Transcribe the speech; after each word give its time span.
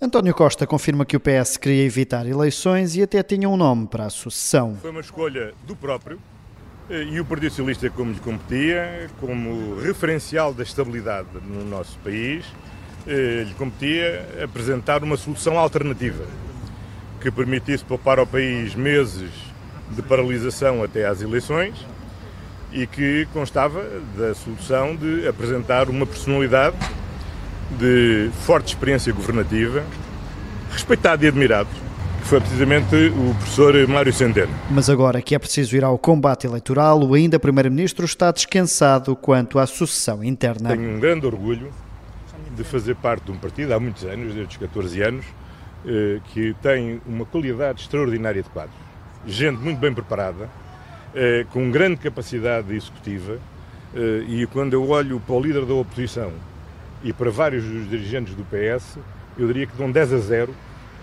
António 0.00 0.32
Costa 0.32 0.64
confirma 0.64 1.04
que 1.04 1.16
o 1.16 1.20
PS 1.20 1.56
queria 1.56 1.82
evitar 1.84 2.24
eleições 2.24 2.94
e 2.94 3.02
até 3.02 3.20
tinha 3.20 3.48
um 3.48 3.56
nome 3.56 3.88
para 3.88 4.06
a 4.06 4.10
sucessão. 4.10 4.76
Foi 4.80 4.92
uma 4.92 5.00
escolha 5.00 5.52
do 5.66 5.74
próprio 5.74 6.20
eh, 6.88 7.02
e 7.02 7.20
o 7.20 7.24
Partido 7.24 7.50
Socialista, 7.50 7.90
como 7.90 8.12
lhe 8.12 8.20
competia, 8.20 9.10
como 9.18 9.74
referencial 9.80 10.54
da 10.54 10.62
estabilidade 10.62 11.26
no 11.44 11.64
nosso 11.64 11.98
país, 11.98 12.44
eh, 13.08 13.42
lhe 13.44 13.54
competia 13.54 14.24
apresentar 14.44 15.02
uma 15.02 15.16
solução 15.16 15.58
alternativa 15.58 16.24
que 17.20 17.28
permitisse 17.28 17.84
poupar 17.84 18.20
ao 18.20 18.26
país 18.26 18.76
meses 18.76 19.32
de 19.90 20.02
paralisação 20.02 20.80
até 20.80 21.06
às 21.06 21.22
eleições 21.22 21.74
e 22.72 22.86
que 22.86 23.26
constava 23.32 23.84
da 24.16 24.32
solução 24.32 24.94
de 24.94 25.26
apresentar 25.26 25.90
uma 25.90 26.06
personalidade 26.06 26.76
de 27.70 28.30
forte 28.46 28.68
experiência 28.68 29.12
governativa, 29.12 29.84
respeitado 30.70 31.24
e 31.24 31.28
admirado, 31.28 31.68
que 32.20 32.26
foi 32.26 32.40
precisamente 32.40 32.94
o 32.94 33.34
professor 33.34 33.88
Mário 33.88 34.12
Centeno. 34.12 34.52
Mas 34.70 34.88
agora 34.88 35.20
que 35.20 35.34
é 35.34 35.38
preciso 35.38 35.76
ir 35.76 35.84
ao 35.84 35.98
combate 35.98 36.46
eleitoral, 36.46 37.02
o 37.02 37.14
ainda 37.14 37.38
Primeiro-Ministro 37.38 38.04
está 38.04 38.30
descansado 38.30 39.14
quanto 39.14 39.58
à 39.58 39.66
sucessão 39.66 40.24
interna. 40.24 40.70
Tenho 40.70 40.96
um 40.96 41.00
grande 41.00 41.26
orgulho 41.26 41.70
de 42.56 42.64
fazer 42.64 42.96
parte 42.96 43.24
de 43.24 43.32
um 43.32 43.36
partido 43.36 43.72
há 43.72 43.80
muitos 43.80 44.04
anos, 44.04 44.34
desde 44.34 44.54
os 44.54 44.56
14 44.56 45.02
anos, 45.02 45.24
eh, 45.86 46.20
que 46.32 46.56
tem 46.60 47.00
uma 47.06 47.24
qualidade 47.24 47.82
extraordinária 47.82 48.42
de 48.42 48.48
quadros. 48.50 48.76
Gente 49.26 49.58
muito 49.60 49.78
bem 49.78 49.94
preparada, 49.94 50.48
eh, 51.14 51.46
com 51.52 51.70
grande 51.70 51.98
capacidade 51.98 52.74
executiva, 52.74 53.38
eh, 53.94 54.24
e 54.26 54.46
quando 54.46 54.72
eu 54.72 54.88
olho 54.88 55.20
para 55.20 55.34
o 55.36 55.40
líder 55.40 55.64
da 55.64 55.74
oposição 55.74 56.32
e 57.02 57.12
para 57.12 57.30
vários 57.30 57.64
dos 57.64 57.88
dirigentes 57.88 58.34
do 58.34 58.44
PS, 58.44 58.98
eu 59.38 59.46
diria 59.46 59.66
que 59.66 59.76
dão 59.76 59.90
10 59.90 60.12
a 60.12 60.18
0 60.18 60.54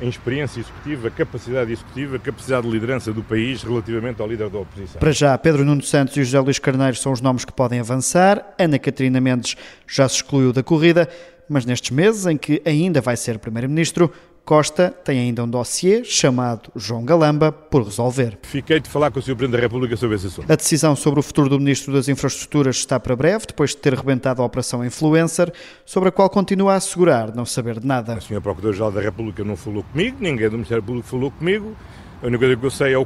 em 0.02 0.10
experiência 0.10 0.60
executiva, 0.60 1.10
capacidade 1.10 1.72
executiva, 1.72 2.20
capacidade 2.20 2.68
de 2.68 2.74
liderança 2.74 3.14
do 3.14 3.24
país 3.24 3.64
relativamente 3.64 4.22
ao 4.22 4.28
líder 4.28 4.50
da 4.50 4.60
oposição. 4.60 5.00
Para 5.00 5.12
já, 5.12 5.38
Pedro 5.38 5.64
Nuno 5.64 5.82
Santos 5.82 6.18
e 6.18 6.24
José 6.24 6.40
Luís 6.40 6.60
Carneiro 6.60 6.98
são 6.98 7.14
os 7.14 7.22
nomes 7.22 7.46
que 7.46 7.54
podem 7.54 7.80
avançar. 7.80 8.54
Ana 8.60 8.78
Catarina 8.78 9.22
Mendes 9.22 9.56
já 9.88 10.08
se 10.10 10.16
excluiu 10.16 10.52
da 10.52 10.62
corrida, 10.62 11.08
mas 11.48 11.66
nestes 11.66 11.92
meses 11.92 12.26
em 12.26 12.36
que 12.36 12.62
ainda 12.66 13.00
vai 13.00 13.16
ser 13.16 13.40
Primeiro-Ministro, 13.40 14.12
Costa 14.46 14.92
tem 15.04 15.20
ainda 15.20 15.44
um 15.44 15.50
dossiê 15.50 16.04
chamado 16.04 16.70
João 16.76 17.04
Galamba 17.04 17.52
por 17.52 17.82
resolver. 17.84 18.38
Fiquei 18.44 18.80
de 18.80 18.88
falar 18.88 19.10
com 19.10 19.18
o 19.18 19.22
Sr. 19.22 19.36
Presidente 19.36 19.54
da 19.54 19.60
República 19.60 19.98
sobre 19.98 20.18
esse 20.18 20.28
assunto. 20.28 20.52
A 20.52 20.56
decisão 20.56 20.96
sobre 20.96 21.20
o 21.20 21.24
futuro 21.24 21.50
do 21.50 21.58
Ministro 21.58 21.92
das 21.92 22.08
Infraestruturas 22.08 22.76
está 22.76 23.00
para 23.00 23.16
breve, 23.16 23.48
depois 23.48 23.72
de 23.72 23.78
ter 23.78 23.96
rebentado 23.96 24.44
a 24.44 24.46
Operação 24.46 24.86
Influencer, 24.86 25.52
sobre 25.84 26.10
a 26.10 26.12
qual 26.12 26.30
continua 26.30 26.74
a 26.74 26.76
assegurar 26.76 27.36
não 27.36 27.44
saber 27.44 27.80
de 27.80 27.88
nada. 27.88 28.14
A 28.14 28.18
Sra. 28.20 28.40
Procuradora-Geral 28.40 28.92
da 28.92 29.02
República 29.02 29.44
não 29.44 29.56
falou 29.56 29.82
comigo, 29.82 30.18
ninguém 30.20 30.48
do 30.48 30.58
Ministério 30.58 30.84
Público 30.84 31.08
falou 31.08 31.32
comigo. 31.32 31.76
A 32.22 32.28
única 32.28 32.40
coisa 32.46 32.56
que 32.56 32.66
eu 32.66 32.72
sei 32.72 32.94
é 32.94 32.98
o 33.00 33.06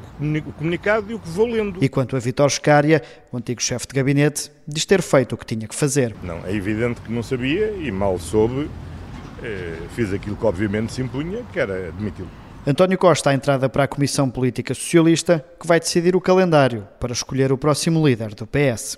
comunicado 0.57 1.09
e 1.09 1.15
o 1.15 1.19
que 1.19 1.29
vou 1.29 1.47
lendo. 1.47 1.81
E 1.81 1.87
quanto 1.87 2.17
a 2.17 2.19
Vitor 2.19 2.49
Scária, 2.49 3.01
o 3.31 3.37
antigo 3.37 3.61
chefe 3.61 3.87
de 3.87 3.93
gabinete, 3.93 4.51
diz 4.67 4.85
ter 4.85 5.01
feito 5.01 5.35
o 5.35 5.37
que 5.37 5.45
tinha 5.45 5.67
que 5.67 5.75
fazer. 5.75 6.13
Não, 6.21 6.45
é 6.45 6.53
evidente 6.53 6.99
que 6.99 7.11
não 7.11 7.23
sabia 7.23 7.71
e 7.71 7.89
mal 7.91 8.19
soube 8.19 8.69
fiz 9.95 10.13
aquilo 10.13 10.35
que 10.35 10.45
obviamente 10.45 10.93
se 10.93 11.01
impunha, 11.01 11.43
que 11.51 11.59
era 11.59 11.87
admiti-lo. 11.87 12.29
António 12.67 12.97
Costa, 12.97 13.29
a 13.29 13.33
entrada 13.33 13.69
para 13.69 13.85
a 13.85 13.87
Comissão 13.87 14.29
Política 14.29 14.73
Socialista, 14.73 15.43
que 15.59 15.65
vai 15.65 15.79
decidir 15.79 16.15
o 16.15 16.21
calendário 16.21 16.87
para 16.99 17.13
escolher 17.13 17.51
o 17.51 17.57
próximo 17.57 18.05
líder 18.05 18.35
do 18.35 18.45
PS. 18.45 18.97